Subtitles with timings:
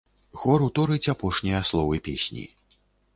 [0.43, 2.47] Хор уторыць апошнія словы песні.